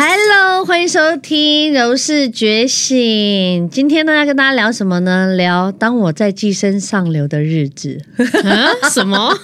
[0.00, 2.96] Hello，欢迎收听《柔氏觉醒》。
[3.68, 5.34] 今天呢，要跟大家聊什么呢？
[5.34, 8.00] 聊当我在寄生上流的日子。
[8.44, 8.70] 啊？
[8.94, 9.36] 什么？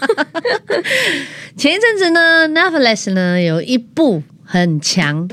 [1.59, 5.29] 前一阵子呢，Netflix 呢有一部很强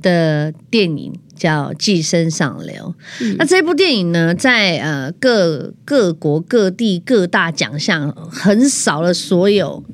[0.00, 2.94] 的电影叫《寄生上流》。
[3.36, 9.84] 那这部电影呢，在呃各各国各地各大奖项横扫了所有，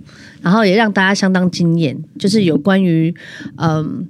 [0.41, 3.13] 然后也让大家相当惊艳，就是有关于
[3.57, 4.07] 嗯。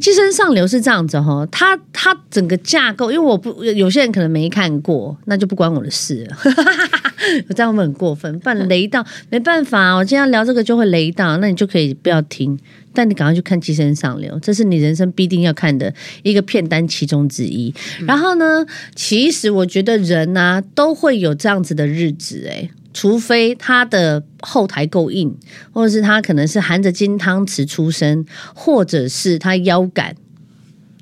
[0.00, 6.36] 寄生上流是这样子哈，它它整个架构，因为我不有些人可能没看过，那就不关我的事了。
[7.48, 12.58] 我这样会很过分，不然雷到没办法，我今天要聊这个就会雷到，那你就可以不要听，
[12.92, 15.92] 但你赶快去看《寄生上流》，这是你人生必定要看的
[16.22, 17.72] 一个片单其中之一。
[18.06, 25.36] 然后呢，其实我觉得人啊、都会有这样子的日子、诶，除非他的后台够硬，
[25.72, 30.16] 或者是他可能是含着金汤匙出生，或者是他腰杆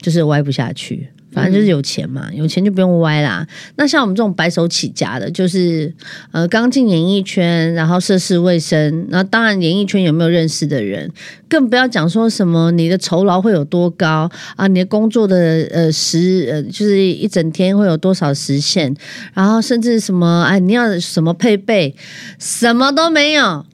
[0.00, 1.10] 就是歪不下去。
[1.32, 3.46] 反正就是有钱嘛，有钱就不用歪啦。
[3.76, 5.92] 那像我们这种白手起家的，就是
[6.30, 11.10] 呃刚进演艺圈，然后涉世未深，然后当然演艺圈有没有认识的人，
[11.48, 18.94] 更不要讲说什么你的酬劳会有多高啊，你的工作的呃时呃就是一整天会有多少时限，
[19.32, 21.96] 然后甚至什么哎你要什么配备，
[22.38, 23.64] 什么都没有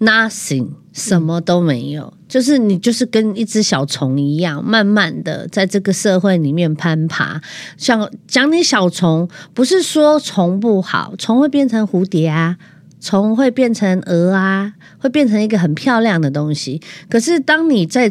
[0.00, 2.14] ，nothing，什么都没有。
[2.26, 7.42] 就是你就是跟一只小虫一样，慢慢的在这个社会里面攀爬。
[7.76, 12.56] 像讲你小虫，不是说虫不好，虫会变成蝴蝶啊，
[13.00, 16.80] 虫会变成蛾啊，会变成一个很漂亮的东西。
[17.10, 18.10] 可是当你在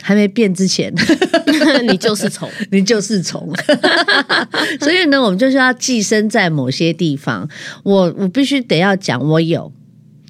[0.00, 0.92] 还没变之前，
[1.88, 2.48] 你就是虫。
[2.70, 3.48] 你就是虫，
[4.80, 7.48] 所以呢，我们就是要寄生在某些地方。
[7.82, 9.72] 我我必须得要讲，我有，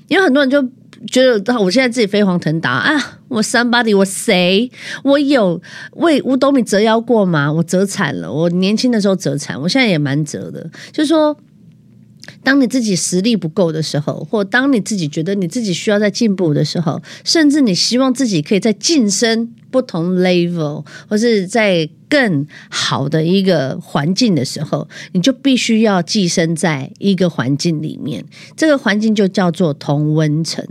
[0.09, 0.67] 因为很多人就
[1.07, 4.71] 觉得我现在自己飞黄腾达啊，我 somebody 我谁，
[5.05, 5.61] 我有
[5.93, 7.53] 为五斗米折腰过吗？
[7.53, 11.37] 我折惨了，我年轻的时候折惨，我现在也蛮折的，就是说。
[12.49, 28.25] 当你自己实力不够的时候，或当你自己觉得你自己需要在进步的时候，甚至你希望自己可以在晋升不同 level，或是在更好的一个环境的时候，你就必须要寄生在一个环境里面。
[28.57, 30.67] 这个环境就叫做同温层。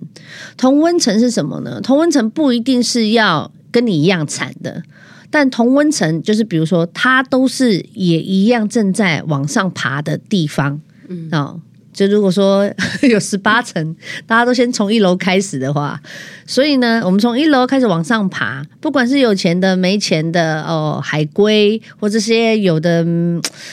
[0.58, 1.80] 同温层是什么呢？
[1.80, 4.82] 同温层不一定是要跟你一样惨的。
[5.30, 11.62] 但同温层就是，比如说，它都是也一样正在往上爬的地方，嗯哦，
[11.97, 12.72] 就如果说
[13.09, 13.96] 有十八层，
[14.28, 16.00] 大家都先从一楼开始的话，
[16.46, 23.03] 所以呢，我们从一楼开始往上爬，不管是有钱的、没钱的，哦，海归或这些有的，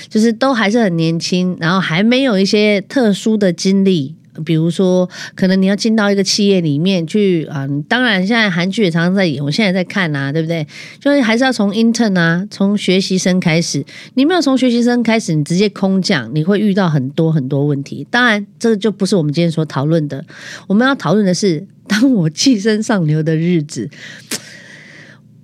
[0.08, 4.14] 就是都还是很年轻，然后还没有一些特殊的经历。
[4.44, 10.66] 比如说，可能你要进到一个企业里面去啊、当然现在韩剧也常常在演，我现在在看啊，对不对？
[10.98, 13.84] 就是还是要从 intern 啊，从学习生开始。
[14.14, 18.06] 你没有从学习生开始，你直接空降，你会遇到很多很多问题。
[18.10, 20.24] 当然，这个就不是我们今天所讨论的。
[20.66, 23.90] 我们要讨论的是，当我寄身上流的日子。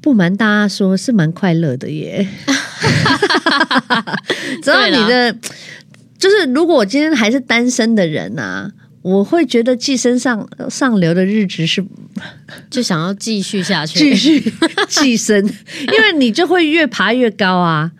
[0.02, 2.26] 不瞒大家说，是蛮快乐的耶。
[4.64, 5.36] 只要你的，
[6.18, 8.72] 就是如果我今天还是单身的人啊，
[9.02, 11.84] 我会觉得寄生上上流的日子是
[12.70, 14.52] 就想要继续下去，继续
[14.88, 15.36] 寄生，
[15.92, 17.92] 因为你就会越爬越高啊。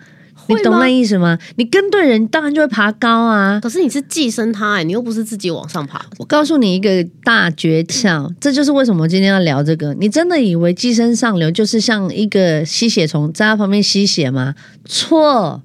[0.48, 1.38] 你懂那意思吗？
[1.58, 3.60] 你跟对人，当然就会爬高啊。
[3.62, 6.04] 可是你是寄生他、哎，你又不是自己往上爬。
[6.18, 9.94] 我告诉你一个大诀窍，这就是为什么今天要聊这个。
[9.94, 14.56] 你真的以为寄生上流就是像一个吸血虫在它旁边吸血吗？
[14.84, 15.62] 错，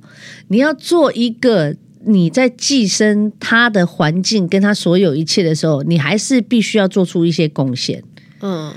[0.50, 8.04] 你要做一个你在寄生他的环境跟他所有一切的时候，你还是必须要做出一些贡献。
[8.42, 8.74] 嗯，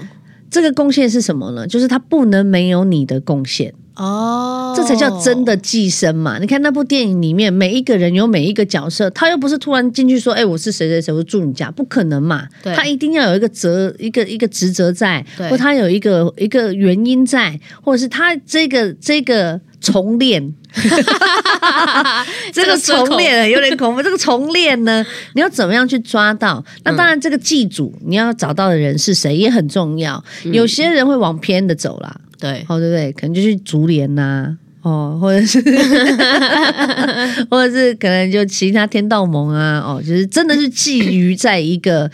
[0.50, 1.66] 这个贡献是什么呢？
[1.66, 3.74] 就是他不能没有你的贡献。
[3.98, 6.38] 哦，这才叫真的寄生嘛！
[6.38, 12.46] 你看那部电影里面，每一个人有每一个角色，他又不是突然进去说：“哎、我是谁谁谁，我住你家”，不可能嘛！
[12.62, 20.54] 他一定要有一个责，一个一个职责在，或他有一个一个原因在，或者是他这个这个重练。
[22.52, 24.02] 这个重练有点恐怖。
[24.02, 25.04] 这个重练呢，
[25.34, 26.62] 你要怎么样去抓到？
[26.84, 30.22] 那当然，这个祭主你要找到的人是谁也很重要。
[30.52, 33.12] 有些人会往偏的走啦，对，哦，对不对？
[33.12, 35.60] 可能就是竹联呐、哦，或者是，
[37.50, 42.10] 或者是可能就其他天道盟啊，哦，就是真的是觊觎在一个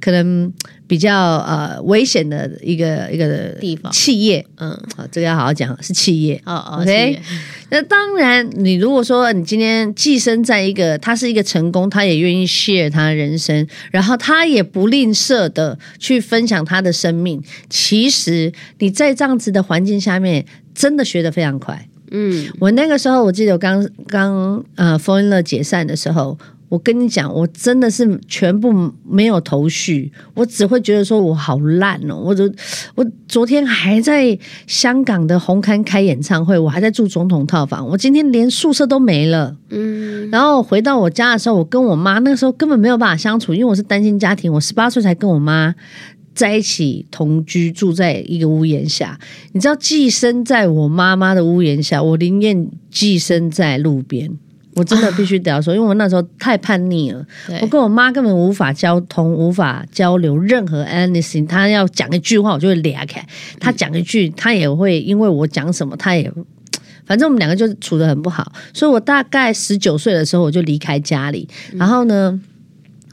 [0.00, 0.52] 可能
[0.88, 4.44] 比较呃危险的一个一个地方企业。
[4.56, 6.42] 嗯，好，这个要好好讲，是企业。
[6.44, 7.20] 哦哦 OK
[7.70, 21.86] 那当然，你如果说你今天寄生在一个他是一个成功，他也愿意 share 他的人生，然后他也不吝啬的去分享他的生命，其实你在这样子的环境下面，真的学得非常快。
[22.10, 26.38] 嗯，我那个时候，我记得我刚刚呃 f o r n 解散的时候，
[26.68, 32.44] 我跟你讲，我真的是全部没有头绪，我只会觉得说我好烂哦，我就
[32.94, 39.56] 我昨天还在香港的红磡开演唱会，我还在住总统套房，我今天连宿舍都没了。
[39.70, 45.74] 嗯，然后回到我家的时候，我跟我妈那个时候根本没有办法相处，因为我是单亲家庭，我十八岁才跟我妈
[46.34, 49.18] 在一起同居，住在一个屋檐下。
[49.52, 54.30] 你知道，寄生在我妈妈的屋檐下，我宁愿寄生在路边。
[54.74, 57.26] 我真的必须得要说， 因为我那时候太叛逆了，
[57.62, 61.46] 我跟我妈根本无法交通，无法交流任何 anything。
[61.46, 63.20] 她要讲一句话，我就会裂开；
[63.58, 66.32] 她讲一句，她也会因为我讲什么，她也
[67.06, 68.52] 反正我们两个就处的很不好。
[68.72, 72.40] 所以我大概十九岁的时候，我就离开家里，然后呢。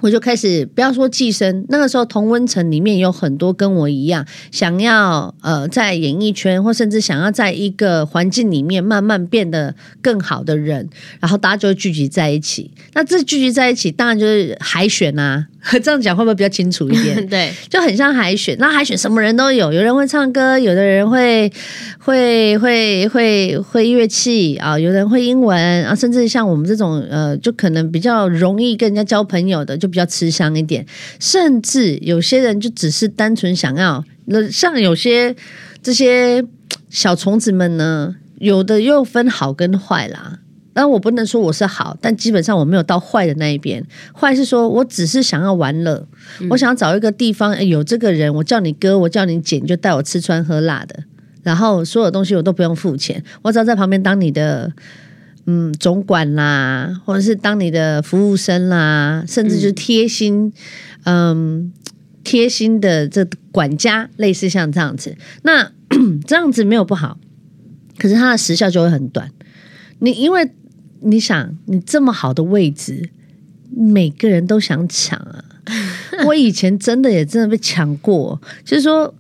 [0.06, 9.74] 我就开始不要说寄生，那个时候同温层里面有很多跟我一样想要呃在演艺圈或甚至想要在一个环境里面慢慢变得
[10.04, 10.88] 更好的人，
[11.20, 12.70] 然后大家就会聚集在一起。
[12.94, 15.48] 那这聚集在一起，当然就是海选啊。
[15.84, 17.16] 这样讲会不会比较清楚一点？
[17.28, 21.52] 对，就很像海选，那海选什么人都有，有人会唱歌，有的人会
[21.98, 30.86] 会会会会乐器啊，有人会英文啊，甚至像我们这种呃，就可能比较容易跟人家交朋友的，就比较吃香一点。
[31.20, 35.34] 甚至有些人就只是单纯想要，那像有些
[35.82, 36.44] 这些
[36.90, 40.40] 小虫子们呢，有的又分好跟坏啦。
[40.74, 43.82] 但我不能说我是好，但基本上我没有到坏的那一边。
[44.14, 46.06] 坏是说我只是想要玩乐，
[46.50, 51.06] 我想要找一个地方、诶有这个人，我叫你哥，我叫你姐，你就带我吃穿喝辣的，
[51.44, 54.70] 然后所有东西我都不用付钱，我只要在旁边当你的
[55.46, 60.52] 嗯总管啦，或者是当你的服务生啦，甚至就是贴心，
[61.04, 61.72] 嗯。
[62.28, 65.72] 贴心的这管家，类似像这样子，那
[66.26, 67.20] 这样子没有不好，
[68.00, 69.30] 可是它的时效就会很短。
[70.00, 70.50] 你因为
[71.02, 73.12] 你想，你这么好的位置，
[73.70, 75.46] 每个人都想抢啊。
[76.26, 79.14] 我以前真的也真的被抢过，就是说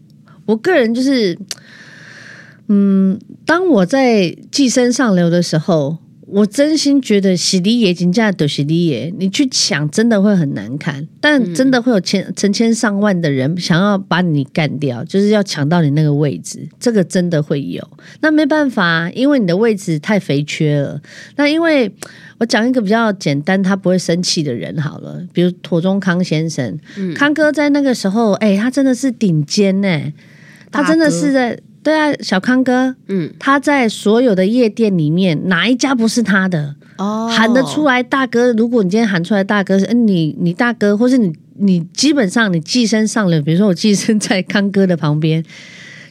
[0.48, 1.38] 我个人就是，
[2.70, 6.00] 嗯，当我在寄生上流的时候，
[6.36, 17.82] 我真心觉得洗礼也金价的洗礼也，你去抢真的会很难看，但真的会有千成千上万的人想要把你干掉，就是要抢到你那个位置，这个真的会有。
[18.20, 21.02] 那没办法，因为你的位置太肥缺了。
[21.38, 21.90] 那因为
[22.40, 26.78] 我讲一个比较简单，他不会生气的人好了，比如妥中康先生，
[27.16, 30.12] 康哥在那个时候，哎、他真的是顶尖呢、
[30.70, 36.74] 他真的是在对啊，小康哥，嗯，他在所有的夜店里面，哪一家不是他的？
[36.98, 38.52] 哦喊得出来，大哥！
[38.54, 45.44] 如果你今天喊出来，大哥是，嗯，你你大哥，或是你你基本上你寄生上了，比如说我寄生在康哥的旁边，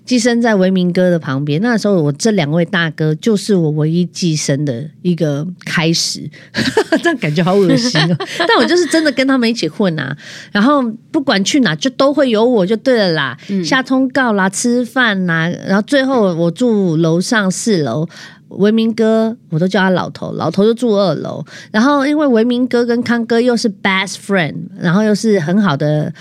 [0.05, 6.29] 寄生在维明哥的旁边，那时候我这两位大哥就是我唯一寄生的一个开始，
[7.03, 8.17] 这样感觉好恶心哦。
[8.47, 10.17] 但我就是真的跟他们一起混啊，
[10.53, 18.09] 然后不管去哪就都会有我就对了啦，下通告啦，吃饭啦，然后最后我住楼上四楼。
[18.57, 21.45] 维明哥，我都叫他老头，老头就住二楼。
[21.71, 26.13] 然后因为维明哥跟康哥又是 best friend，然后又是很好的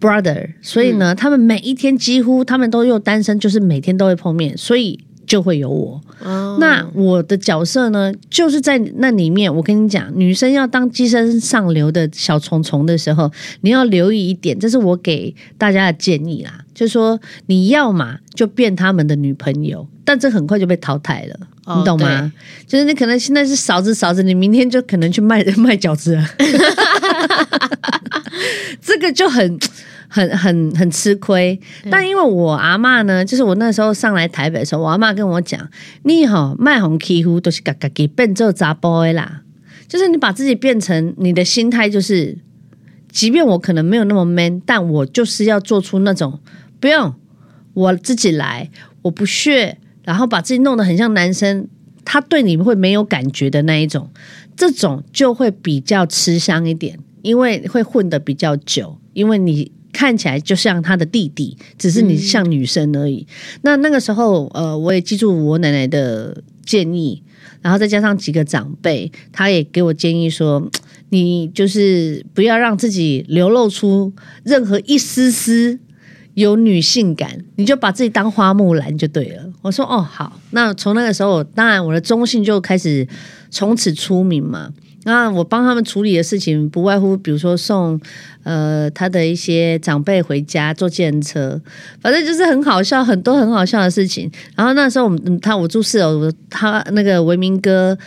[0.00, 6.00] brother，所以呢，他们每一天几乎他们都又单身，就是每天都会碰面，所以就会有我。
[6.24, 9.54] 哦那我的角色呢，就是在那里面。
[9.54, 13.30] 我跟你讲，女生要当寄生上流的小虫虫的时候，
[13.60, 16.64] 你要留意一点，这是我给大家的建议啦。
[16.74, 22.32] 就是说，你要嘛就变他们的女朋友，但这很快就被淘汰了，哦你懂吗？
[22.66, 26.26] 就是你可能现在是嫂子嫂子，你明天就可能去卖 卖饺子了，
[28.80, 29.58] 这个就很。
[30.10, 31.60] 很很很吃亏，
[31.90, 35.68] 但因为我阿妈呢，就是我那时候上来台北的时候，我阿妈跟我讲，
[36.04, 39.42] 你吼卖红欺负都是嘎嘎给变做杂 boy 啦，
[39.86, 42.38] 就是你把自己变成你的心态就是，
[43.12, 46.40] 即便我可能没有那么 man，但我就是要做出那种
[46.80, 47.14] 不用
[47.74, 48.70] 我自己来，
[49.02, 49.76] 我不屑，
[50.08, 51.68] 然后把自己弄得很像男生，
[52.02, 54.08] 他对你会没有感觉的那一种，
[54.56, 59.70] 这种就会比较吃香一点，因为会混得比较久，因为你。
[59.90, 63.26] 看起来就像他的弟弟，只是你像女生而已。
[63.62, 67.20] 那那个时候，呃，我也记住我奶奶的建议，
[67.62, 70.70] 然后再加上几个长辈，他也给我建议说，
[71.10, 74.12] 你就是不要让自己流露出
[74.44, 75.80] 任何一丝丝
[76.38, 79.42] 有女性感，你就把自己当花木兰就对了。
[79.60, 83.06] 我说哦好，那从那个时候，当然我的中性就开始
[83.50, 84.70] 从此出名嘛。
[85.02, 88.00] 那我帮他们处理的事情不外乎，比如说送
[88.44, 91.60] 呃他的一些长辈回家坐计程车，
[92.00, 94.30] 反正就是很好笑，很多很好笑的事情。
[94.54, 97.98] 然后那时候我们他我住四楼，他那个维明哥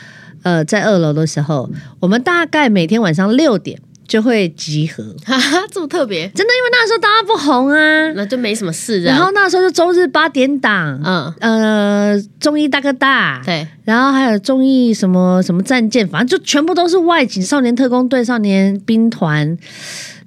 [0.43, 1.69] 呃在二楼的时候，
[1.99, 3.77] 我们大概每天晚上六点
[4.11, 8.11] 就会集合，哈哈，这么特别，真的，因为那时候大家不红啊。
[8.11, 9.01] 那就没什么事。
[9.03, 19.57] 然后那时候就周日八点档，嗯，呃，综艺大哥大，对，然后还有综艺什么什么战舰，反正就全部都是外景，少年特工队、少年兵团。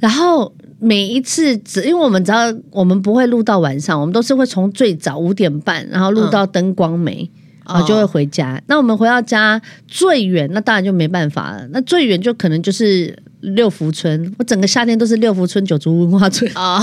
[0.00, 0.50] 然后
[0.80, 7.30] 每一次只因为我们只要我们不会录到晚上，我们都是会从最早五点半，然后录到灯光没。
[7.66, 8.60] 然后就会回家。
[8.66, 11.66] 那我们回到家最远，那当然就没办法了。
[11.70, 16.80] 那最远就可能就是六福村，我整个夏天都是六福村九族文化村哦，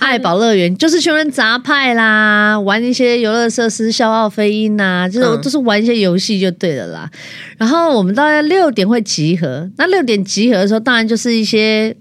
[0.00, 7.10] 爱宝乐园，就是穷人杂派啦，玩一些游乐设施，笑傲飞鹰呐，就是嗯都是玩一些游戏就对了啦。
[7.58, 11.96] 然后我们大概六点会集合，那六点集合的时候，当然就是一些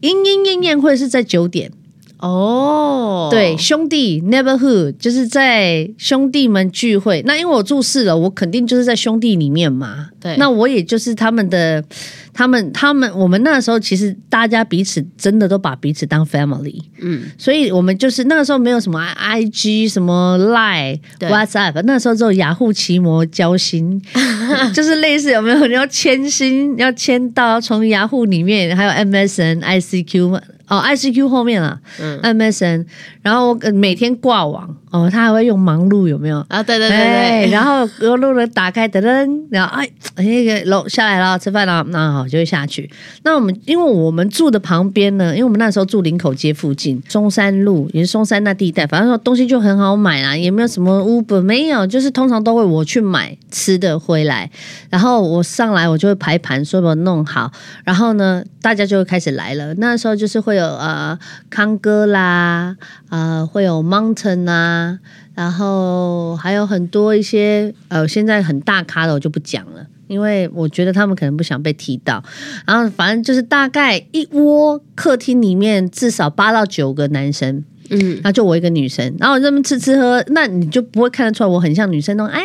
[0.00, 1.70] 莺莺燕燕会是在九点。
[2.18, 7.22] 哦，对，兄弟 neighborhood 就是在兄弟们聚会。
[7.26, 10.08] 那因为我住四楼，我肯定就是在兄弟里面嘛。
[10.20, 10.36] 对。
[10.38, 11.84] 那我也就是他们的，
[12.32, 24.02] 他们他们我们那时候其实大家彼此真的都把彼此当 family，嗯，所以我们就是那个时候没有什么 I G 什么 Line WhatsApp，那时候只有雅虎奇摩交心，
[24.74, 32.86] 就是类似有没有你要签心，要签到从雅虎里面，还有 MSN、ICQ 哦，ICQ 后面啊，嗯 MSN，
[33.22, 36.44] 然后我呃每天挂网哦，他还会用忙碌有没有？
[36.48, 42.90] 啊，对对对哎，对， 然后隔路的打开，噔噔，然后哎，那个楼下来了，吃饭了，那好就会下去。
[43.22, 54.50] 那我们因为我们住的旁边呢，因为我们那时候住林口街附近，中山路也是松山那地带，反正说东西就很好买啦，也没有什么 Uber，没有，就是通常都会我去买吃的回来，
[54.90, 57.52] 然后我上来我就会排盘，说把它弄好，
[57.84, 59.72] 然后呢，大家就会开始来了。
[59.74, 62.76] 那时候就是会有呃康哥啦，
[63.10, 64.98] 呃会有 Mountain 啊，
[65.34, 69.86] 然后还有很多一些呃现在很大咖的我就不讲了。
[70.08, 72.22] 因为我觉得他们可能不想被提到，
[72.64, 82.40] 然后反正就是大概一窝客厅里面至少八到九个男生，嗯，然后就我一个女生，然后我这么吃吃喝，那你就不会看得出来我很像女生那种，哎，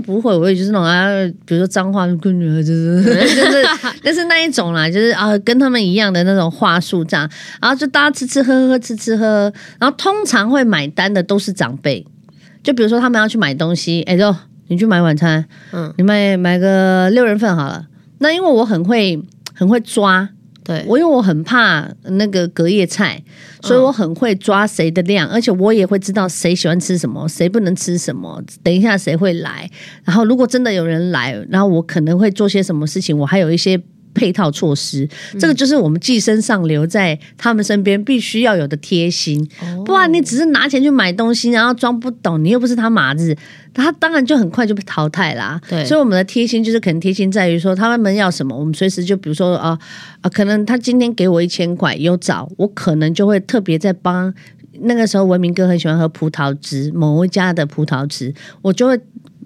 [0.00, 1.08] 不会，我也就是那种啊，
[1.44, 3.66] 比如说脏话跟女儿就是 就是
[4.02, 7.28] 就是那一种啦，就是啊跟他们一样的那种话术这样，
[7.60, 12.04] 然后就大家吃吃喝喝吃吃喝喝，然后通常会买单的都是长辈，
[12.62, 14.34] 就比如说他们要去买东西，哎，就
[14.68, 17.86] 你去买晚餐，嗯，你买买个六人份好了。
[18.18, 19.20] 那因为我很会
[19.54, 20.28] 很会抓，
[20.64, 23.22] 对，我因为我很怕那个隔夜菜，
[23.62, 28.42] 所以我很会抓谁的量，而且我也会知道谁喜欢吃什么，谁不能吃什么。
[28.62, 29.68] 等一下谁会来，
[30.04, 33.80] 然后如果真的有人来，然后我可能会做些什么事情，我还有一些。
[34.14, 35.08] 配套措施，
[35.40, 39.42] 这个就是我们寄生上流在他们身边必须要有的贴心，
[39.86, 43.34] 不然你只是拿钱去买东西，然后装不懂，你又不是他马子，
[43.74, 45.60] 他当然就很快就被淘汰啦。
[45.68, 49.78] 对所以我们的贴心就是可能贴心在于说，他们要什么，我们随时就比如说啊
[50.20, 54.32] 啊，可能他今天给我一千块有找，我可能就会特别在帮。
[54.84, 58.98] 那个时候，文明哥很喜欢喝葡萄汁，某一家的葡萄汁，我就会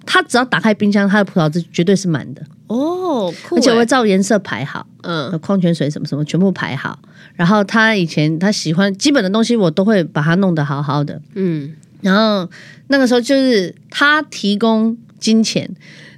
[0.05, 4.87] 他只要打开冰箱，他的葡萄汁绝对是满的，哦，酷而且我会欸，照颜色排好。
[5.03, 6.97] 嗯，矿泉水什么什么全部排好，
[7.35, 11.21] 然后他以前他喜欢基本的东西，我都会把它弄得好好的。
[11.35, 12.49] 嗯，然后
[12.87, 15.69] 那个时候就是他提供金钱，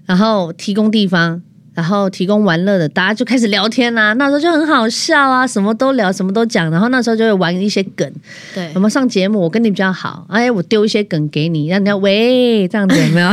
[0.05, 1.41] 然后提供地方，
[1.73, 6.69] 然后提供玩乐的，大家就开始聊天啦、那时候就很好笑啊，什么都聊，什么都讲。
[6.69, 8.11] 然后那时候就会玩一些梗，
[8.53, 9.39] 对有，没有上节目？
[9.39, 13.27] 我跟你比较好，哎，我丢一些梗给你，让你要喂这样子有没有？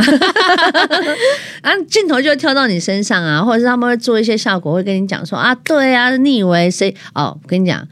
[1.61, 6.95] 然 后镜头就会跳到你身上啊，或者是他们会做一些效果，会跟你讲说啊，对啊，你以为谁？
[7.13, 7.85] 哦，我跟你讲，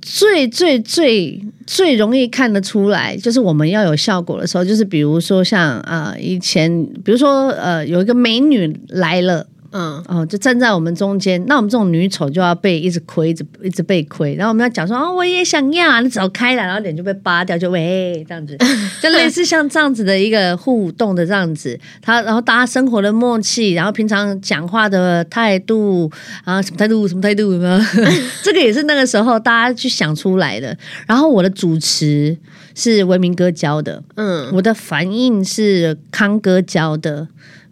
[0.00, 9.46] 最最最最容易看得出来，就是我们要有效果的时候，就是比如说像啊、以前，比如说呃，有一个美女来了。
[9.72, 18.56] 嗯，哦，就站在我们中间，那我们这种女丑就要被一直亏，一直一直被亏，然后我们要讲说哦，我也想要啊，你走开了，然后脸就被扒掉，就喂这样子，
[19.02, 26.10] 就类似像这样子的一个互动的这样子，他然后大家生活的默契，然后平常讲话的态度
[26.44, 27.80] 啊，什么态度什么态度有没有？
[28.42, 30.76] 这个也是那个时候大家去想出来的。
[31.06, 32.36] 然后我的主持
[32.74, 34.50] 是文明哥教的，嗯。
[34.52, 37.26] 我的反应是康哥教的，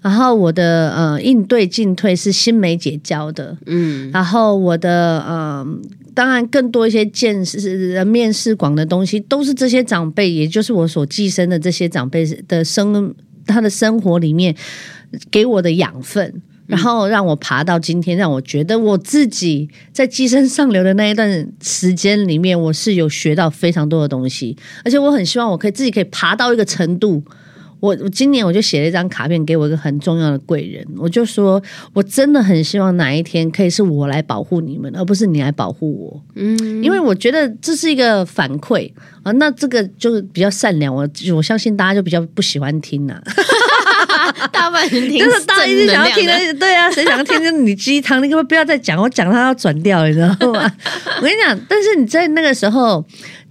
[0.05, 4.11] 然后我的呃应对进退是新梅姐教的，嗯。
[4.13, 5.67] 然后我的呃，
[6.13, 13.15] 当然更多一些见识、面试广的东西，都是这些长辈，也就是我所寄生的这些长辈的生
[13.47, 14.55] 他的生活里面
[15.31, 16.43] 给我的养分。
[16.67, 27.23] 然后让我爬到今天，让我觉得我自己在寄生上流的那一段时间里面，我是有学到非常多的东西，而且我很希望我可以自己可以爬到一个程度，
[27.85, 31.63] 我我今年我就写了一张卡片给我一个很重要的贵人，我就说
[31.93, 38.91] 我真的很希望哪一天可以是我来保护你们，而不是你来保护我，嗯，因为我觉得这是一个反馈
[39.23, 39.31] 啊。
[39.33, 43.21] 那这个就是比较善良，我我相信大家就比较不喜欢听呐
[44.51, 50.73] 大半人听就是大家一直想要听的，对啊，谁想要听就你鸡汤，你可不可以不要再讲，我讲他要转掉，你知道吗？
[51.21, 53.05] 我跟你讲，但是你在那个时候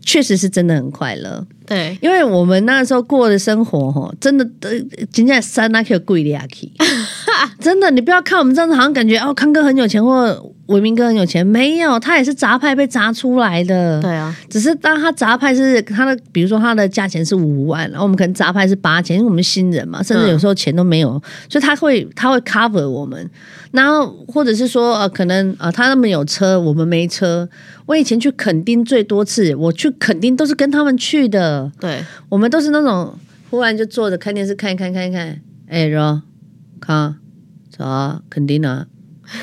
[0.03, 1.45] 确实是真的很快乐。
[1.65, 4.69] 对，因为我们那时候过的生活，哈，真的，呃，
[5.11, 6.45] 今天三那克贵的呀，
[7.59, 23.29] 真的，你不要看我们这样子，好像感觉哦，康哥很有钱，或伟明哥很有钱，没有，他也是杂派被砸出来的，对啊，只是当他杂派是他的，比如说他的价钱是五万，然后我们可能杂派是八千，因为我们新人嘛，甚至有时候钱都没有，所以他会他会 cover 我们，
[23.71, 27.47] 然后或者是说呃，可能呃他那么有车，我们没车。
[27.85, 33.17] 我以前去垦丁最多次，我去垦丁都是跟他们去的，对，我们都是那种
[33.49, 36.21] 忽然就坐着看电视看一看看一看，哎，然后
[36.79, 37.15] 看
[37.69, 38.85] 走啊，肯定啊，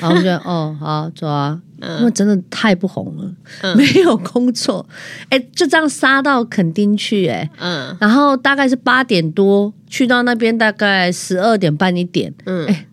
[0.00, 1.60] 然后我们就哦好走啊。
[1.98, 3.74] 因为真的太不红了，嗯。
[3.74, 4.86] 没有工作，
[5.30, 7.96] 哎、就这样杀到垦丁去、哎，嗯。
[7.98, 12.34] 然后大概是八点多去到那边，大概十二点半一点。
[12.44, 12.86] 嗯，哎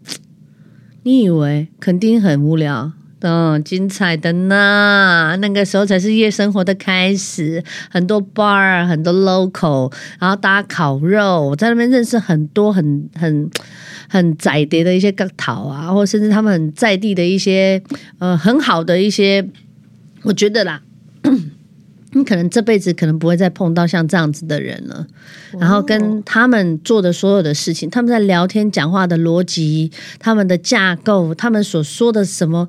[1.03, 2.93] 你以为垦丁很无聊？
[3.21, 5.35] 嗯，精彩的呢！
[5.41, 13.49] 那个时候才是夜生活的开始，很多 bar，很多 local，然后大家烤肉，我在那边认识很多很很
[14.07, 17.81] 很窄碟的一些个桃啊，或甚至他们很在地的一些
[18.19, 19.47] 呃很好的一些，
[20.21, 20.81] 我觉得啦。
[22.13, 25.05] 你可能这辈子可能不会再碰到像这样子的人了，
[25.59, 32.67] 然后跟他们做的所有的事情，他们在聊天讲话的逻辑，他们的架构，他们所说的什么，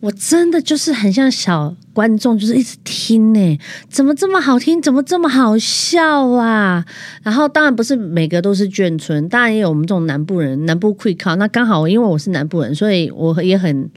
[0.00, 6.84] 我真的就是很像小观众，就是一直听呢，怎么这么好听，怎么这么好笑啊？
[7.22, 11.36] 然后当然不是每个都是眷村，当然也有我们这种南部人，南部会靠。
[11.36, 13.90] 那刚好因为我是南部人，所以我也很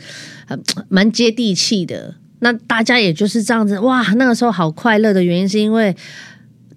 [0.47, 2.15] 呃蛮接地气的。
[2.39, 5.95] 那大家也就是这样子，哇，那个时候好快乐的原因是因为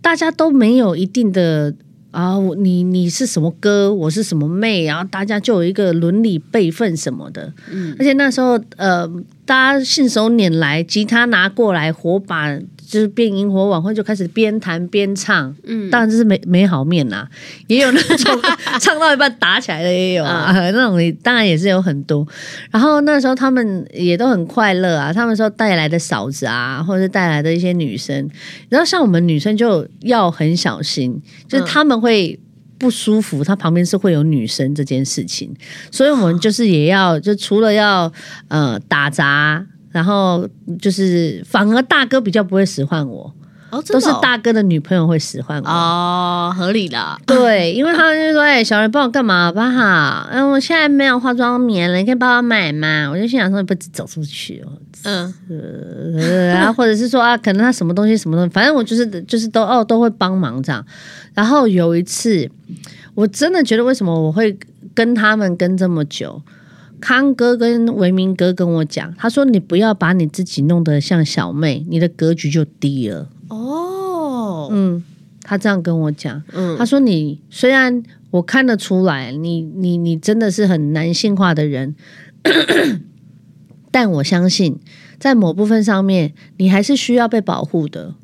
[0.01, 1.75] 大家都没有一定的
[2.11, 9.07] 啊，你你是什么哥，我是什么妹，然后大家就有一个伦理辈分什么的，嗯，而且那时候呃，
[9.45, 12.59] 大家信手拈来，吉他拿过来，火把
[12.91, 17.29] 就是变萤火晚会就开始边弹边唱，嗯，当然这是美美好面啦，
[17.69, 18.41] 也有那种
[18.81, 22.27] 唱到一半打起来的也有啊，那种也当然也是有很多。
[22.73, 28.29] 然后那时候他们也都很快乐啊，他们说带来的嫂子啊，或者是带来的一些女生，
[28.69, 32.41] 然后像我们女生就要很小心，就是他们会。
[32.81, 35.55] 不舒服，他旁边是会有女生这件事情，
[35.91, 38.11] 所以我们就是也要，就除了要
[38.49, 40.49] 呃打杂，然后
[40.81, 43.33] 就是反而大哥比较不会使唤我，
[43.89, 45.69] 都是大哥的女朋友会使唤我。
[45.69, 50.29] 哦，合理的，对，因为他们就说：“哎、小人帮我干嘛好不好？
[50.31, 54.73] 嗯，我现在没有化妆棉了，你可以帮我买吗？”我就心想说：“你不走出去哦。
[55.05, 60.85] 嗯，”呃，然后或者是说啊，可能他什么东西什么东西，反正我就是就是都哦都会帮忙这样。
[61.35, 62.51] 然后有一次，
[63.15, 64.57] 我真的觉得为什么我会
[64.95, 66.43] 跟他们跟这么久？
[67.01, 75.03] 康哥跟维明哥跟我讲，他说：“你不要把你自己弄得像小妹，你的格局就低了。”哦，嗯，
[75.43, 76.43] 他这样跟我讲。
[76.53, 81.97] 嗯他说：“你虽然我看得出来，你你你真的是很男性化的人，
[83.91, 84.79] 但我相信
[85.19, 88.15] 在某部分上面，你还是需要被保护的。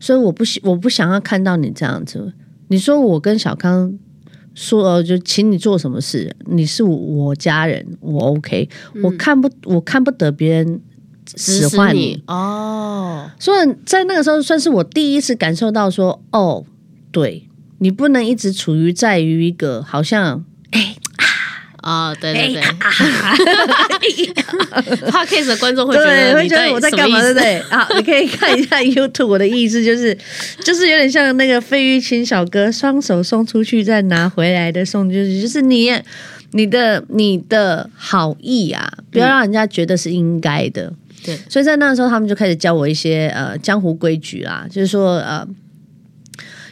[0.00, 2.32] 所以我不喜我不想要看到你这样子。
[2.66, 3.96] 你说我跟小康
[4.54, 8.68] 说，呃，就请你做什么事，你是我家人，我 OK，、
[9.02, 10.80] 我看不我看不得别人
[11.36, 12.22] 使唤你。
[12.26, 16.64] 哦，所以在那个时候，算是我第一次感受到说，哦，
[17.10, 20.44] 对你不能一直处于在于一个好像
[21.82, 22.72] 哦，对对对哎
[25.10, 27.44] ，Podcast 的观众会觉对，得你会觉得我在干嘛，对不对？
[27.44, 27.58] 对？
[27.70, 30.16] 啊，你可以看一下 YouTube，我的意思就是，
[30.64, 35.92] 就是有点像那个费玉清小哥，双手送出去再拿回来的送就是，就是你
[36.52, 40.92] 你的你的好意啊，不要让人家觉得是应该的。
[41.24, 45.44] 对，所以在那个时候，他们就开始教我一些呃江湖规矩啦，就是说呃，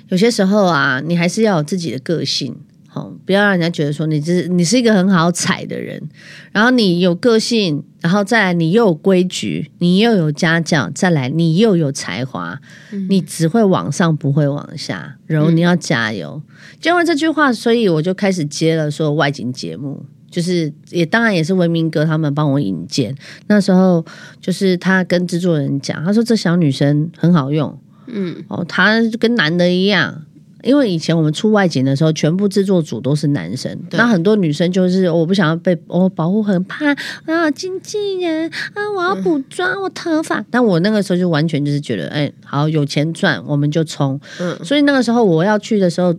[0.08, 2.56] 有些时候啊，你还是要有自己的个性。
[2.92, 6.02] 哦，不要让人家觉得说你是你是一个很好踩的人，
[6.50, 12.60] 然后你有个性，然后再来你又有规矩，你又有家教，再来你又有才华，
[13.08, 15.16] 你只会往上不会往下。
[15.26, 16.42] 然后，你要加油！
[16.80, 23.14] 就因为这句话，所以我就开始接了所有外景节目，就是也当然也是文明哥他们帮我引荐。
[23.46, 24.04] 那时候
[24.40, 30.22] 就是他跟制作人讲，他说这小女生很好用，嗯，哦，她跟男的一样。
[30.62, 36.94] 因为以前我们出外景的时候，全部制作组都是男生，那很多女生就是我不想要被我保护，很怕
[37.26, 40.44] 啊经纪人啊，我要补妆，我头发。
[40.50, 44.20] 但我那个时候就完全就是觉得，哎，好有钱赚，我们就冲。
[44.40, 46.14] 嗯，所以那个时候我要去的时候。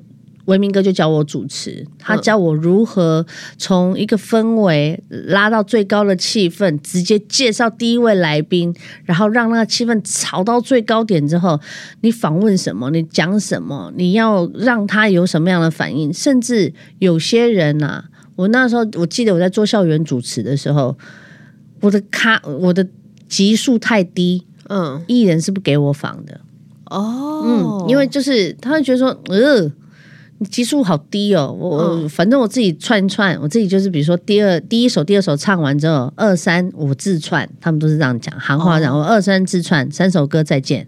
[0.46, 3.26] 维明哥就教我主持，他教我如何
[3.58, 8.74] 从一个氛围拉到最高的气氛，直接介绍第一位来宾，
[9.06, 11.60] 然后让那个气氛炒到最高点之后，
[12.02, 20.98] 你访问什么，你讲什么，你要让他有什么样的反应，甚至有些人呐，我那时候我记得我在做校园主持的时候，
[21.82, 22.88] 我的卡我的
[23.28, 26.42] 级数太低，嗯，艺人是不给我访的，
[26.86, 29.72] 哦，嗯，因为就是他会觉得说，呃。
[30.50, 40.88] 基数好低哦，我反正我自己串串，我自己就是比如说第二第一首、第二首唱完之后，二三五自串，他们都是这样讲，行话讲我二三自串，三首歌再见，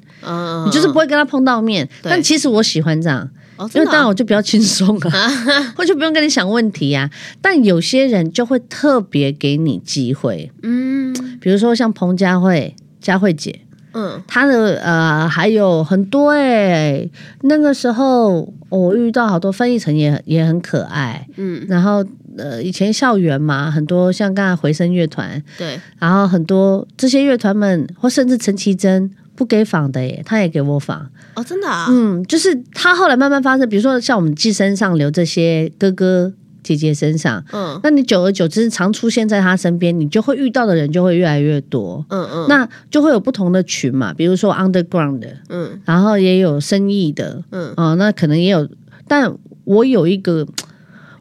[0.66, 1.88] 你就是不会跟他碰到面。
[2.02, 3.30] 但其实我喜欢这样，
[3.76, 5.32] 因为当然我就比较轻松啊，
[5.78, 7.10] 我就不用跟你想问题呀。
[7.42, 13.60] 但有些人就会特别给你机会，嗯，比如说像彭佳慧、佳慧姐。
[13.94, 17.08] 嗯，他的呃还有很多哎，
[17.42, 22.04] 那个时候我遇到好多翻译成也也很可爱，嗯，然后
[22.38, 36.34] 呃以前校园嘛，很多像刚才回声乐团，对，然后很多这些乐团们或甚至陈绮贞不给访的耶，他也给我访哦，真的啊，嗯，就是他后来慢慢发生，比如说像我们寄生上流这些哥哥。
[36.64, 47.74] 姐姐身上，嗯，那你久而久之常出现在她身边，你就会遇到的人就会越来越多，嗯嗯，那就会有不同的群嘛，比如说 underground 的，嗯，然后也有生意的，嗯。
[47.76, 48.68] 哦，那可能也有，
[49.08, 49.32] 但
[49.66, 50.48] 我有一个，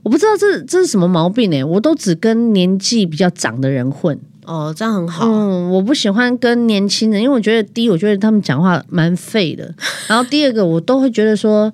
[0.02, 1.62] 我不知道这这是什么毛病呢？
[1.64, 9.74] 我都只跟年纪比较长的人混，哦，这样很好，嗯，我不喜欢跟年轻人，因为我觉得第一，我觉得他们讲话蛮废的，
[10.07, 11.72] 然后第二个，我都会觉得说。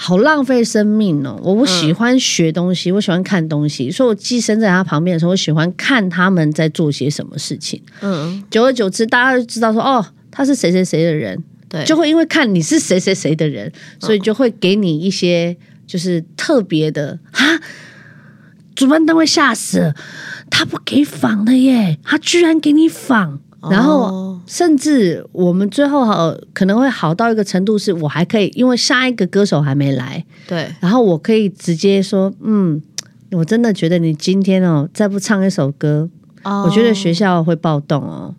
[0.00, 1.36] 好浪费生命哦！
[1.42, 3.90] 我不喜欢学东西，我喜欢看东西。
[3.90, 7.82] 所以我寄生在他旁边的时候，我喜欢看他们在做些什么事情。
[8.00, 17.60] 嗯，久而久之，大家就知道说，哦，他是谁谁谁的人，对，就会因为看你是谁谁谁的人，所以就会给你一些就是特别的啊。
[18.76, 19.94] 主办单位吓死了，
[20.48, 23.40] 他不给仿的耶，他居然给你访。
[23.70, 32.80] 然后，甚至我们最后好可能会好到一个程度，是我还可以，因为下一个歌手还没来，对，然后我可以直接说，嗯，
[33.32, 36.08] 我真的觉得你今天哦，再不唱一首歌，
[36.44, 38.34] 我觉得学校会暴动哦。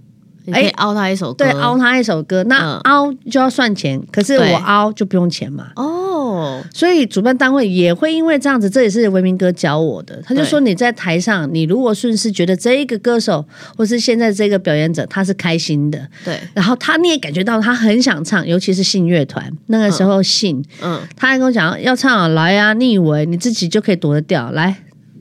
[0.52, 5.68] 哎，凹他一首歌，对，凹他一首歌，那凹就要算钱，可是我凹就不用钱嘛。
[5.76, 6.19] 哦，
[6.74, 10.22] 所以主办单位也会因为这样子，这也是维明哥教我的。
[10.26, 13.46] 他就说你在台上，你如果顺势觉得这一个歌手
[13.78, 19.52] 或是现在这个表演者他是开心的，对，然后他你也感觉到他很想唱，尤其是信乐团。
[19.68, 24.52] 那个时候信，嗯，他还跟我讲要唱来啊，你以为你自己就可以躲得掉？
[24.52, 24.76] 来，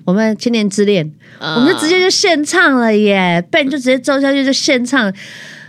[0.04, 1.12] 我们千年之恋。
[1.40, 5.12] 我们就直接就现唱了耶，Ben 就直接走下去就现唱，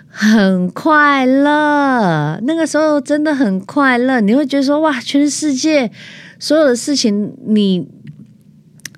[0.10, 2.40] 很快乐。
[2.44, 5.92] 那个时候真的很快乐，你会觉得说哇，全世界
[6.40, 7.88] 所有的事情你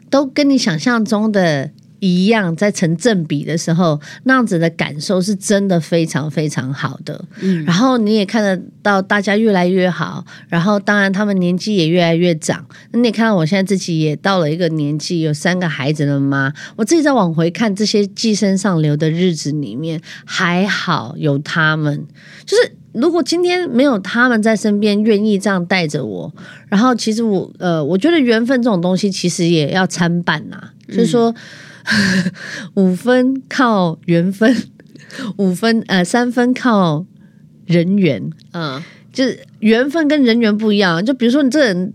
[0.09, 1.71] 都跟你想象中的。
[2.01, 7.23] 一样在成正比的时候，那样子的感受是真的非常非常好的。
[7.41, 12.65] 嗯，然后你也看得到大家越来越好，然后当然他们年纪也越来越长。
[12.89, 16.51] 那你看到我现在自己也到了一个年纪，有三个孩子了吗？
[16.75, 22.07] 我自己在往回看这些寄生上流的日子里面，还好有他们。
[22.43, 26.33] 就是如果今天没有他们在身边，愿意这样带着我，
[26.67, 31.35] 然后其实我呃，我觉得缘分这种东西其实也要参半呐，就是说。
[32.75, 34.55] 五分靠缘分，
[35.37, 37.05] 五分呃三分靠
[37.65, 41.05] 人缘，嗯，就是缘分跟人缘不一样。
[41.05, 41.93] 就比如说你这人，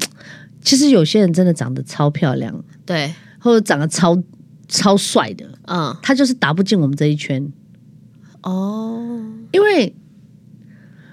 [0.62, 4.20] 其实有些人真的长得超漂亮，对，或者长得超
[4.68, 7.52] 超帅的，嗯，他就是打不进我们这一圈。
[8.42, 9.94] 哦，因为。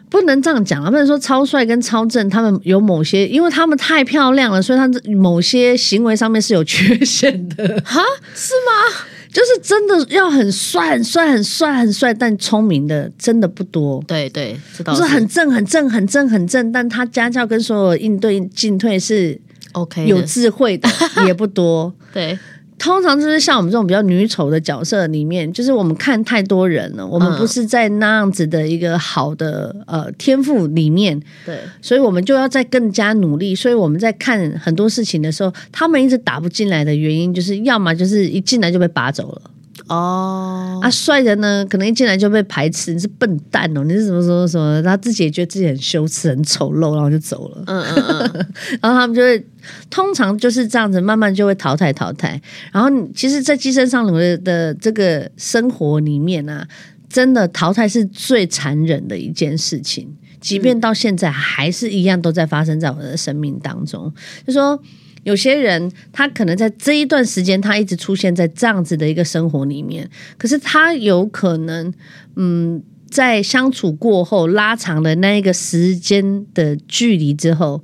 [0.09, 0.89] 不能这样讲啊！
[0.89, 7.81] 不能说超帅跟超正，他们有某些，因为他们太漂亮了，所以他某些行为上面是有缺陷的。
[7.83, 8.01] 哈，
[8.33, 9.05] 是吗？
[9.29, 14.01] 就是真的要很帅、很帅、很帅、很帅，但聪明的真的不多。
[14.07, 19.39] 对对，知道就是很正、很正、很正、很正，但他家教跟所有应对进退是
[19.73, 20.89] OK 有智慧的
[21.27, 21.93] 也不多。
[22.13, 22.39] 对，
[22.79, 33.55] 通常就是像我们这种比较女丑的角色里面，就是我们看太多人了，我们嗯不是在那样子的一个好的呃天赋里面，对，所以我们就要再更加努力。
[33.55, 39.41] 所以我们在看很多事情的时候，他们一直打不进来的原因，就是要么就是一进来就被拔走了。
[39.87, 47.63] 哦，啊，帅的呢，可能一进来就被排斥，你是笨蛋哦，你是什么什么什么，他自己也觉得自己很羞耻、很丑陋，然后就走了。
[47.67, 48.45] 嗯嗯嗯，
[48.81, 49.45] 然后他们就会
[49.89, 52.41] 通常就是这样子，慢慢就会淘汰淘汰。
[52.71, 56.67] 然后你其实，在寄生上流的的这个生活里面啊，
[57.09, 60.15] 真的淘汰是最残忍的一件事情。
[60.39, 64.13] 即便到现在，还是一样都在发生在我的生命当中。
[64.45, 64.79] 就说
[65.27, 71.93] 有些人，他可能在这一段时间，他一直出现在这样子的一个生活里面，可是他有可能，
[72.35, 72.81] 嗯。
[73.09, 77.81] 在相处过后，拉长了那一个时间的距离之后，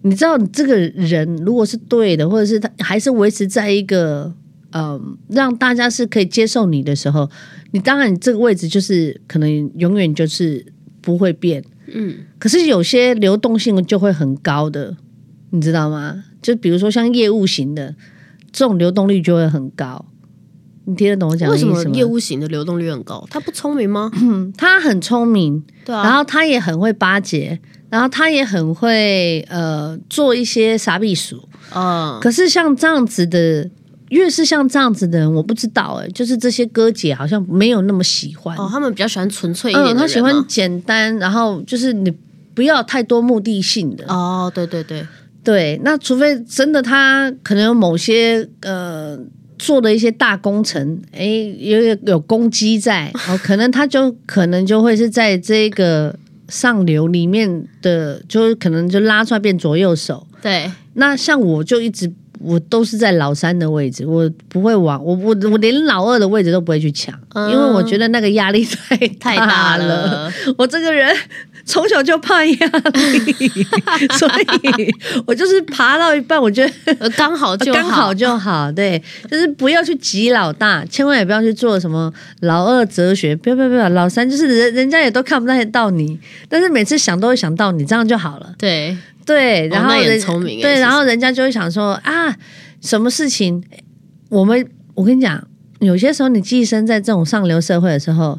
[0.00, 4.32] 你知道，你这个人如果是对的，或者是他还是维持在一个
[4.72, 7.30] 嗯，让大家是可以接受你的时候，
[7.72, 10.64] 你当然你这个位置就是可能永远就是
[11.02, 11.62] 不会变。
[11.92, 14.96] 嗯，可是有些流动性就会很高的，
[15.50, 16.24] 你知道吗？
[16.42, 17.94] 就比如说像业务型的，
[18.52, 20.04] 这种流动率就会很高。
[20.84, 21.90] 你听得懂我讲的为什意思吗？
[21.90, 23.26] 么业务型的流动率很高？
[23.30, 24.10] 他不聪明吗？
[24.56, 31.46] 他很聪明，对啊，然后他也很会巴结，然后他也很会呃做一些傻逼鼠。
[31.74, 33.68] 嗯，可是像这样子的，
[34.08, 38.56] 越是像这样子的人，我不知道哎、就是这些哥姐好像没有那么喜欢。
[38.56, 42.10] 哦，他们比较喜欢纯粹一点的嗯，他喜欢简单，然后就是你
[42.54, 44.06] 不要太多目的性的。
[44.08, 45.06] 哦，对对对，
[45.48, 49.18] 对，那除非真的他可能有某些呃
[49.58, 51.24] 做的一些大工程，哎，
[51.58, 56.14] 有有有攻击在，哦，可能他就可能就会是在这个
[56.50, 60.26] 上流里面的，就可能就拉出来变左右手。
[60.42, 69.86] 对，那像我就一直我都是在老三的位置，我不会往我我我连老二的位置都不会去抢，嗯因为我觉得那个压力太太大了。
[69.86, 71.10] 了，我这个人
[71.68, 73.66] 从小就怕压力，
[74.18, 74.90] 所以
[75.26, 78.72] 我就是爬到一半，我觉得 呃刚好就刚好就好。
[78.72, 79.00] 对，
[79.30, 88.54] 就是不要去挤老大，千万也不要去做什么老二哲学，不要不要不要，老三就是人人家也都看不太到你，但是每次想都会想到你，这样就好了。
[88.56, 92.34] 对，对，然后也聪明对然后人家就会想说啊，
[92.80, 93.62] 什么事情？
[94.30, 95.46] 我们我跟你讲，
[95.80, 98.38] 有些时候你寄生在这种上流社会的时候，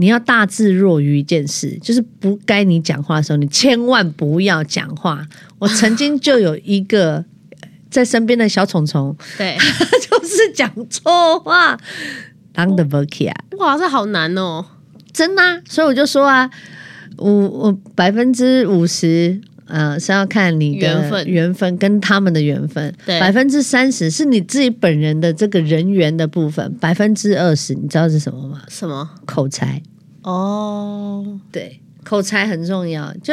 [0.00, 5.26] 你要大智若愚一件事，就是不该你讲话的时候，你千万不要讲话。
[5.58, 7.22] 我曾经就有一个
[7.90, 11.78] 在身边的小虫虫，对， 他就是讲错话，
[12.50, 13.44] 当的 v o k 啊。
[13.58, 14.64] 哇，这好难哦。
[15.12, 16.50] 真的、啊，所以我就说啊，
[17.18, 19.42] 我我百分之五十。
[19.72, 28.62] 呃，是要看你的缘分缘分跟他们的缘分，对百分之三十是你自己本人的这个人缘的部分，百分之二十你知道是什么吗？
[28.68, 29.08] 什么？
[29.24, 29.80] 口才，
[30.22, 33.32] 哦，对，口才很重要，就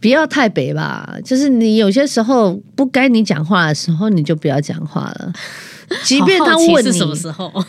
[0.00, 1.16] 不要太北吧。
[1.24, 5.32] 就是你有些时候不该你讲话的时候，你就不要讲话了。
[6.02, 7.52] 即便他问你是什么时候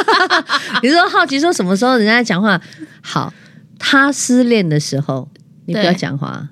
[0.84, 2.60] 你说好奇说什么时候人家在讲话？
[3.02, 3.34] 好，
[3.78, 5.28] 他失恋的时候，
[5.66, 6.48] 你不要讲话，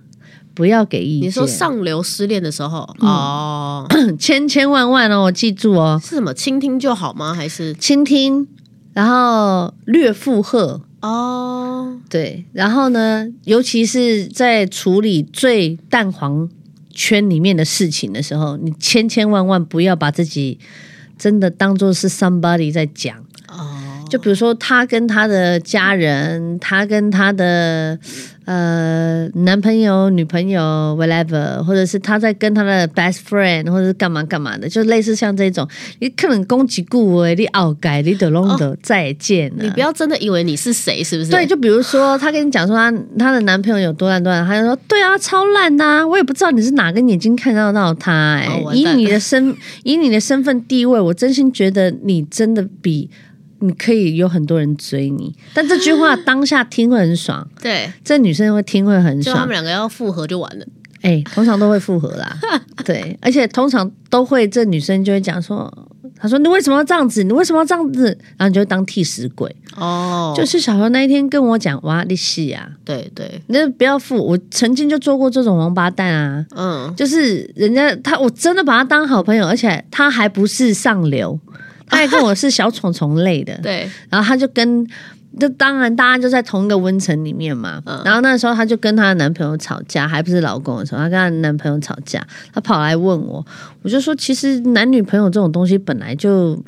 [0.52, 1.28] 不要给意见。
[1.28, 3.86] 你说上流失恋的时候，嗯哦，
[4.18, 6.34] 千千万万哦，我记住哦，是什么？
[6.34, 7.32] 倾听就好吗？
[7.32, 8.46] 还是倾听，
[8.92, 10.82] 然后略负荷。
[11.00, 16.46] 哦，对，然后呢，尤其是在处理最蛋黄
[16.90, 20.58] 圈里面的事情的时候，你千千万万不要把自己
[21.16, 23.24] 真的当做是 somebody 在讲。
[24.10, 27.98] 哦，就比如说，他跟他的家人，他跟他的
[28.44, 30.60] 呃男朋友、女朋友
[30.98, 35.66] ，whatever，或者是他在跟他的 best friend，或者是干嘛干嘛的，就类似像这种，
[36.00, 39.62] 你可能攻击顾维你熬改，你得弄得再见了。
[39.62, 41.30] 你不要真的以为你是谁，是不是？
[41.30, 53.08] 对，就比如说，她跟你讲说她她的男朋友有多烂多烂，她就说对啊，超烂呐、我也不知道你是哪根眼睛看到到他、哎、以你的 身以你的身份地位，我真心觉得你真的比
[53.60, 55.34] 你可以有很多人追你。
[55.54, 60.66] 但这句话当下听会很爽， 对，这女生会听会很爽就他们，两个要复合就完了。
[61.02, 62.38] 哎、通常都会复合啦，
[62.84, 65.72] 对，而且通常都会这女生就会讲说。
[66.22, 67.22] 她说你为什么要这样子？
[67.24, 68.04] 你为什么要这样子？
[68.36, 69.56] 然后你就会当替死鬼。
[69.74, 74.22] 哦，就是小时候那一天跟我讲，哇，你戏啊，对对，那不要付。
[74.22, 81.40] 我曾经就做过这种王八蛋啊，嗯，就是人家他，我真的把他当好朋友，而且他还不是上流，
[81.90, 83.58] 他还跟我是小虫虫类的。
[83.62, 84.86] 对，然后他就跟，
[85.38, 87.82] 就当然大家就在同一个温层里面嘛。
[87.84, 93.44] 嗯然后那时候她就跟她的男朋友吵架，还不是老公的时候，她跟她的男朋友吵架，她跑来问我，
[93.82, 96.58] 我就说其实男女朋友这种东西本来就。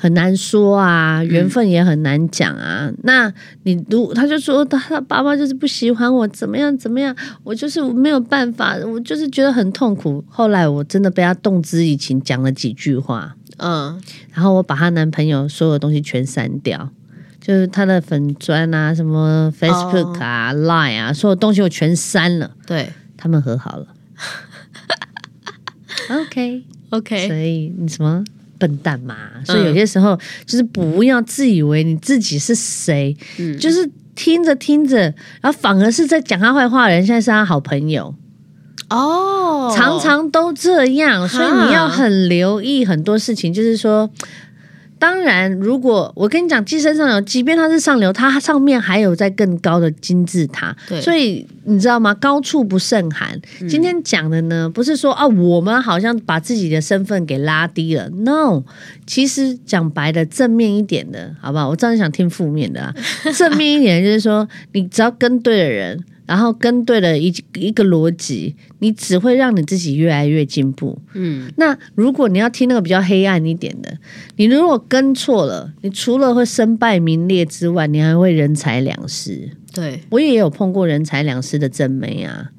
[0.00, 2.88] 很难说啊，缘分也很难讲啊。
[3.02, 10.24] 那你如她就说他他爸爸就是不喜欢我，怎么样怎么样，我就是没有办法，我就是觉得很痛苦。
[10.28, 14.00] 后来我真的被她动之以情，讲了几句话，嗯，
[14.32, 16.90] 然后我把她男朋友所有东西全删掉，
[17.40, 22.92] 就是她的粉砖啊、什么 Facebook 啊、Line 啊，所有东西我全删了，对。
[23.20, 23.86] 他们和好了。
[26.08, 28.22] OK，，OK，所以你什么
[28.58, 29.16] 笨蛋嘛？
[29.44, 30.16] 所以有些时候
[30.46, 34.96] 就是不要自以为你自己是谁，嗯，就是听着听着，
[35.40, 38.14] 然后反而是在讲他坏话的人，现在是他好朋友。
[38.90, 43.52] 哦，常常都这样，所以你要很留意很多事情。
[43.52, 44.08] 就是说，
[44.98, 50.74] 当然，如果我跟你讲，寄生上流，即便它是上流，它上面还有在更高的金字塔。
[50.88, 52.14] 对所以你知道吗？
[52.14, 53.38] 高处不胜寒。
[53.68, 58.08] 今天讲的呢，不是说啊，我们好像把自己的身份给拉低了。
[58.08, 58.62] No，
[59.06, 61.68] 其实讲白的，正面一点的，好不好？
[61.68, 62.94] 我知道你想听负面的啊。
[63.36, 66.04] 正面一点就是说，你只要跟对了人。
[66.28, 71.00] 然后跟对了一一个逻辑，你只会让你自己越来越进步。
[71.14, 73.96] 嗯，那如果你要听那个比较黑暗一点的，
[74.36, 79.50] 你如果跟错了，你除了会身败名裂之外，你还会人财两失。
[79.72, 82.50] 对，我也有碰过人财两失的真媒啊，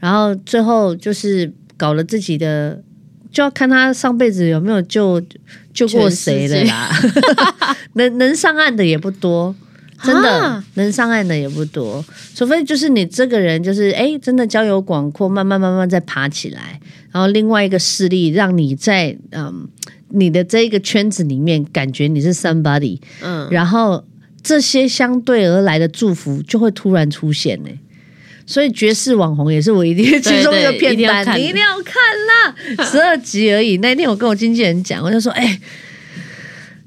[0.00, 2.82] 然后最后就是搞了自己的，
[3.30, 5.22] 就要看他上辈子有没有救
[5.72, 6.90] 救过谁了啦。
[7.94, 9.56] 能能上岸的也不多。
[10.02, 10.64] 真的啊。
[10.74, 12.04] 能上岸的也不多，
[12.34, 16.80] 除非就是你这个人就是哎，真的交友广阔，慢慢慢慢再爬起来，
[17.12, 19.68] 然后另外一个势力让你在嗯
[20.08, 24.04] 你的这一个圈子里面感觉你是 somebody，嗯，然后
[24.42, 27.70] 这些相对而来的祝福就会突然出现呢、
[28.46, 33.78] 所以爵士网红也是我一定其中一个片单，一定要看你一定要看啦，十二集而已。
[33.78, 35.58] 那天我跟我经纪人讲，我就说，哎、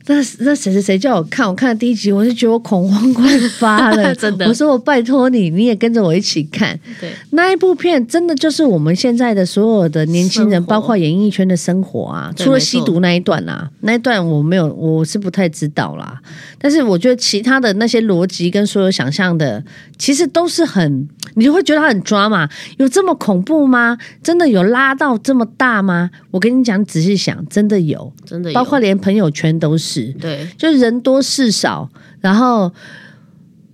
[0.07, 6.79] 那那谁谁谁叫我看，我看了第一集，我就觉得我恐慌 快发了，真的我说我拜托你，你也跟着我一起看。
[7.01, 12.31] 对，那一部片真的就是我们现在的所有的年轻人，包括演艺圈的生活啊。
[12.37, 16.21] 除了吸毒那一段啊，那一段我没有，我是不太知道啦。
[16.57, 19.61] 但是我觉得其他的那些逻辑跟所有想象的，
[19.97, 22.47] 其实都是很，你就会觉得它很抓嘛。
[22.77, 23.97] 有这么恐怖吗？
[24.23, 26.09] 真的有拉到这么大吗？
[26.31, 29.96] 我跟你讲，仔细想，真的有，真的有包括连朋友圈都是。
[30.19, 31.89] 对，就是人多事少，
[32.21, 32.71] 然后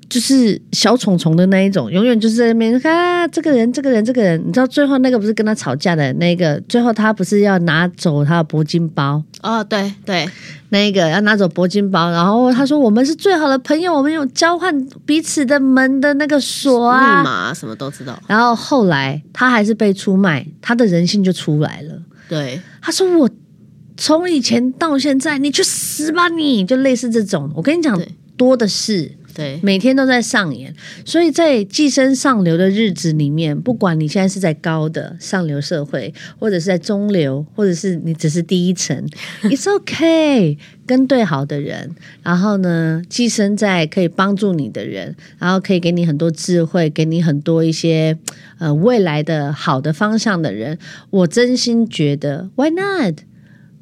[0.09, 10.29] 就是小虫虫的那一种，永远就是在那边啊，这个人，这个人，这个人，你知道最后那个不是跟他吵架的那个，最后他不是要拿走他的铂金包，哦，对对，
[10.69, 21.99] 那个要拿走铂金包，然后他说我们是最好的朋友，我们有交换彼此的门的那个锁密啊，码什么都知道，然后后来他还是被出卖，他的人性就出来了。
[22.29, 23.29] 对，他说我
[24.05, 26.65] 从以前到现在，你去死吧你！
[26.65, 27.97] 就类似这种，我跟你讲
[28.35, 30.75] 多的是，对，每天都在上演。
[31.05, 39.07] 所以在寄生上流的日子里面，不管你现在是在高的上流社会，或者是在中流，或者是你只是第一层，
[39.47, 48.17] it's okay，跟对好的人，然后呢，寄生在可以帮助你的人，然后可以给你很多智慧，给你很多一些
[48.59, 50.77] 呃未来的好的方向的人，
[51.09, 53.19] 我真心觉得 why not？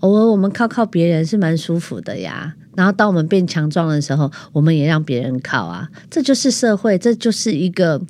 [0.02, 2.54] 偶尔我们靠靠别人是蛮舒服的呀。
[2.76, 8.02] 然后当我们变强壮的时候，我们也让别人靠啊，这就是社会，这就是一个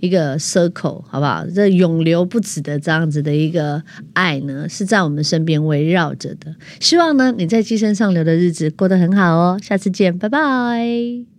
[0.00, 1.46] 一个 circle，好不好？
[1.54, 3.80] 这永流不止的这样子的一个
[4.12, 6.52] 爱呢，是在我们身边围绕着的。
[6.80, 9.58] 希望呢，你在机身上流的日子过得很好哦。
[9.62, 11.29] 下次见，拜拜。